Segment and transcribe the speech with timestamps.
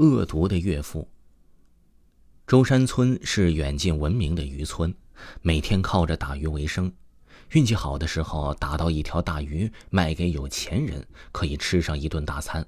[0.00, 1.06] 恶毒的岳父。
[2.46, 4.94] 舟山村是远近闻名的渔村，
[5.42, 6.90] 每天靠着打鱼为生。
[7.50, 12.66] 运气好的时候，打到一条大鱼，卖给有钱人，可以吃上一顿大餐。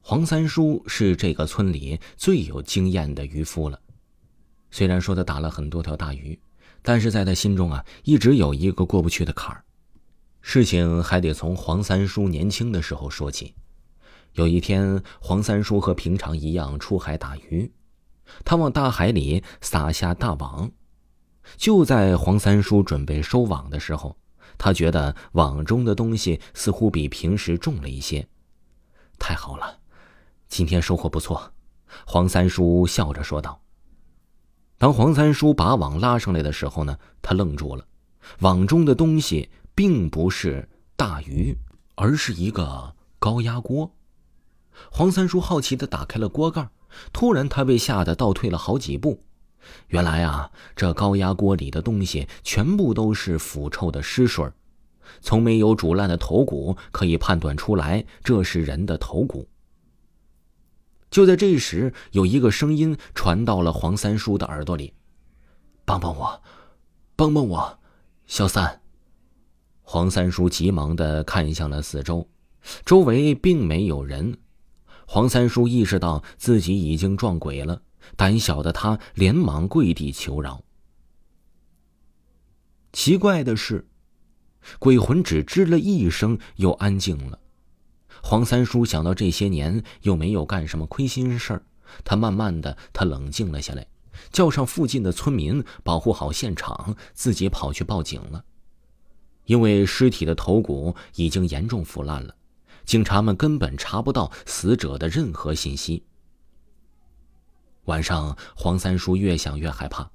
[0.00, 3.78] 黄三叔是这个村里最有经验的渔夫了。
[4.70, 6.40] 虽然说他打了很多条大鱼，
[6.80, 9.62] 但是在他心中啊，一直有一个过不去的坎儿。
[10.40, 13.54] 事情还得从黄三叔年轻的时候说起。
[14.34, 17.72] 有一天，黄三叔和平常一样出海打鱼，
[18.44, 20.70] 他往大海里撒下大网。
[21.56, 24.16] 就在黄三叔准备收网的时候，
[24.58, 28.26] 他觉得网中的东西似乎比平时重了一些。
[29.20, 29.78] 太好了，
[30.48, 31.52] 今天收获不错，
[32.04, 33.60] 黄三叔笑着说道。
[34.78, 37.86] 当黄三叔把网拉上来的时候呢，他愣住了，
[38.40, 41.56] 网中的东西并不是大鱼，
[41.94, 43.94] 而是一个高压锅。
[44.90, 46.68] 黄三叔好奇的打开了锅盖，
[47.12, 49.22] 突然他被吓得倒退了好几步。
[49.88, 54.46] 原来啊，这高压锅里的东西全部都是腐臭的尸水，
[55.20, 59.48] 从没有煮烂的头骨可以判断出来，这是人的头骨。
[61.10, 64.92] 就在这时，有一个声音传到了黄三叔的耳朵里
[65.86, 66.42] ：“帮帮我，
[67.16, 67.78] 帮帮我，
[68.26, 68.82] 小三。”
[69.82, 72.28] 黄三叔急忙的看向了四周，
[72.84, 74.36] 周围并没有人。
[75.06, 77.82] 黄三叔意识到自己已经撞鬼了，
[78.16, 80.62] 胆小的他连忙跪地求饶。
[82.92, 83.86] 奇怪的是，
[84.78, 87.38] 鬼魂只吱了一声，又安静了。
[88.22, 91.62] 黄三叔想到这些年又没有干什么亏心事儿，
[92.04, 93.86] 他慢慢的他冷静了下来，
[94.32, 98.44] 叫上附近的村民保护好现场，自己跑去报警了。
[99.44, 102.34] 因为尸体的头骨已经严重腐烂了。
[102.84, 106.04] 警察们根本查不到死者的任何信息。
[107.84, 110.10] 晚上，黄三叔越想越害怕，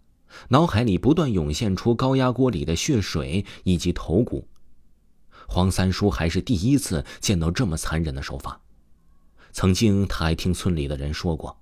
[0.50, 4.48] 脑海里不断涌现出高压锅里的血水以及头骨。
[5.48, 8.62] 黄三叔还是第一次见到这么残忍的手法。
[9.52, 11.60] 曾经，他还听村里的人说过，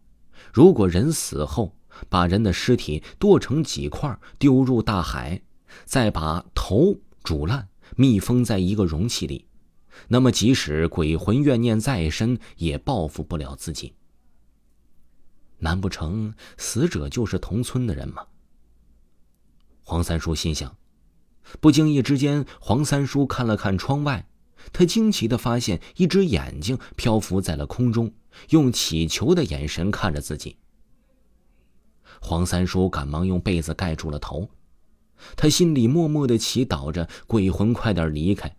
[0.54, 1.74] 如果人死后
[2.10, 5.42] 把人的尸体剁成几块丢入大海，
[5.86, 9.47] 再把头煮烂，密封在一个容器里。
[10.08, 13.94] 那么，即使鬼魂怨念再深，也报复不了自己。
[15.60, 18.26] 难不成死者就是同村的人吗？
[19.84, 20.76] 黄三叔心想。
[21.60, 24.28] 不经意之间，黄三叔看了看窗外，
[24.74, 28.14] 他惊奇的发现一只眼睛漂浮在了空中，
[28.50, 30.58] 用乞求的眼神看着自己。
[32.20, 34.50] 黄三叔赶忙用被子盖住了头，
[35.36, 38.56] 他心里默默的祈祷着鬼魂快点离开。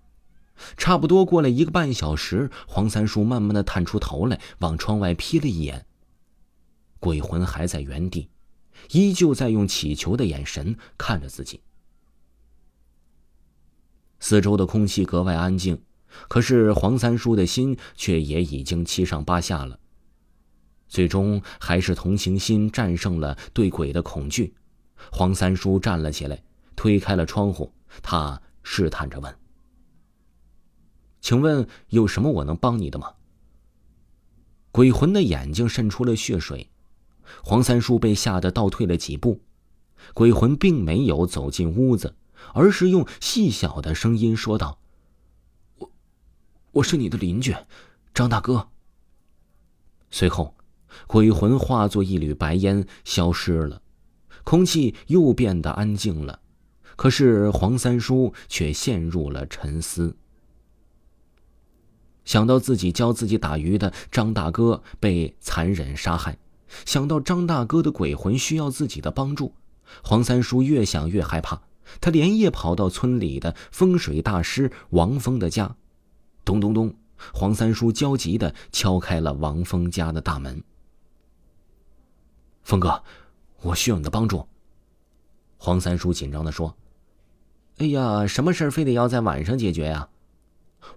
[0.77, 5.87] 差不多过了一个半小时，黄三叔慢慢的探出头来，往窗外瞥了一眼。
[7.01, 8.29] 鬼魂还在原地，
[8.91, 11.61] 依旧在用乞求的眼神看着自己。
[14.21, 15.81] 四周的空气格外安静，
[16.29, 19.79] 可是黄三叔的心却也已经七上八下了。
[20.89, 24.55] 最终还是同情心战胜了对鬼的恐惧。
[25.13, 26.43] 黄三叔站了起来，
[26.75, 29.33] 推开了窗户，他试探着问。
[31.21, 33.15] 请问有什么我能帮你的吗？
[34.71, 36.71] 鬼魂的眼睛渗出了血水，
[37.43, 39.41] 黄三叔被吓得倒退了几步。
[40.15, 42.15] 鬼魂并没有走进屋子，
[42.55, 44.79] 而是用细小的声音说道
[45.79, 45.91] ：“我，
[46.73, 47.55] 我是你的邻居，
[48.15, 48.69] 张大哥。”
[50.11, 50.55] 随后，
[51.07, 53.83] 鬼魂化作一缕白烟消失了，
[54.45, 56.41] 空气又变得安静了。
[56.95, 60.17] 可是黄三叔却陷入了沉思。
[62.29, 66.37] 想到自己教自己打鱼的张大哥被残忍杀害，
[66.85, 69.55] 想到张大哥的鬼魂需要自己的帮助，
[70.05, 71.63] 黄三叔越想越害怕。
[72.03, 75.75] 他连夜跑到村里的风水大师王峰的家，
[76.45, 76.95] 咚咚咚，
[77.33, 80.63] 黄三叔焦急的敲开了王峰家的大门。
[82.63, 83.03] 峰哥，
[83.63, 84.47] 我需要你的帮助。
[85.57, 86.77] 黄三叔紧张的说
[87.79, 90.11] ：“哎呀，什么事非得要在晚上解决呀？”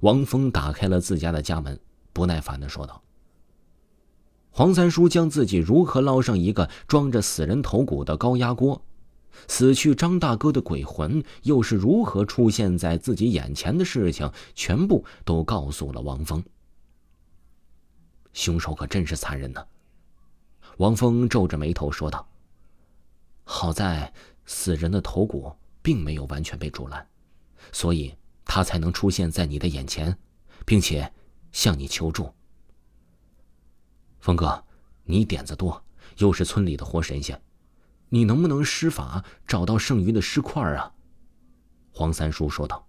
[0.01, 1.79] 王峰打开了自家的家门，
[2.13, 3.01] 不耐烦的说道
[4.49, 8.83] ：“黄三叔将自己如何捞上一个装着死人头骨的高压锅，
[9.47, 16.43] 死去张大哥的鬼魂又是如何出现在自己眼前的事情，全部都告诉了王峰。
[18.33, 19.63] 凶手可真是残忍呢。”
[20.77, 22.27] 王峰皱着眉头说道
[23.43, 24.11] ：“好在
[24.45, 25.51] 死人的头骨
[25.81, 27.05] 并没有完全被煮烂，
[27.71, 28.13] 所以。”
[28.53, 30.17] 他才能出现在你的眼前，
[30.65, 31.09] 并且
[31.53, 32.33] 向你求助。
[34.19, 34.61] 峰哥，
[35.05, 35.81] 你点子多，
[36.17, 37.41] 又是村里的活神仙，
[38.09, 40.91] 你能不能施法找到剩余的尸块啊？”
[41.95, 42.85] 黄三叔说道。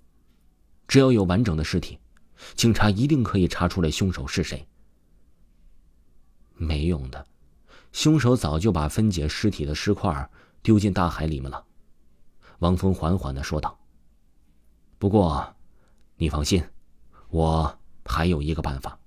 [0.86, 1.98] “只要有完整的尸体，
[2.54, 4.68] 警察一定可以查出来凶手是谁。”
[6.56, 7.26] 没用的，
[7.90, 10.30] 凶手早就把分解尸体的尸块
[10.62, 11.64] 丢进大海里面了。”
[12.60, 13.78] 王峰缓缓的说道。
[15.04, 15.54] “不过，
[16.16, 16.64] 你放心，
[17.28, 18.98] 我还有一个办法，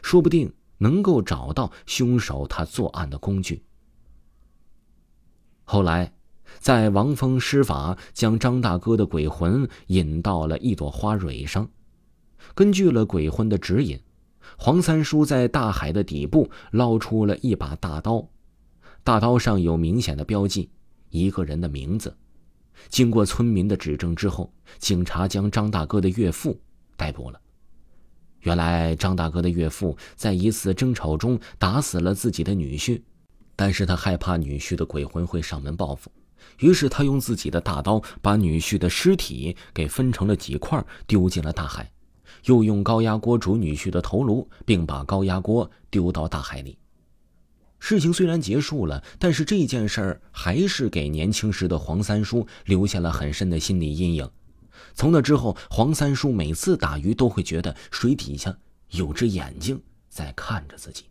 [0.00, 3.64] 说不定能够找到凶手他作案的工具。”
[5.66, 6.12] 后来，
[6.60, 11.68] 在王峰施法将张大哥的鬼魂引到了一朵花蕊上，
[12.54, 14.00] 根据了鬼魂的指引。
[14.56, 18.28] 黄三叔在大海的底部捞出了一把大刀，
[19.02, 20.70] 大刀上有明显的标记，
[21.10, 22.16] 一个人的名字。
[22.88, 26.58] 经过村民的指证之后，警察将张大哥的岳父
[26.96, 27.40] 逮捕了。
[28.40, 33.00] 原来张大哥的岳父在一次争吵中打死了自己的女婿，
[33.56, 36.10] 但是他害怕女婿的鬼魂会上门报复，
[36.58, 41.90] 于是他用自己的大刀把女婿的尸体给分成了几块，丢进了大海。
[42.44, 46.76] 又用高压锅煮女婿的头颅，并把高压锅丢到大海里。
[47.86, 54.26] 事情虽然结束了，但是这件事儿还是给年轻时的黄三叔留下了很深的心理阴影。
[54.94, 58.56] 从那之后，黄三叔每次打鱼都会觉得水底下
[58.92, 59.78] 有只眼睛
[60.08, 61.04] 在看着自己。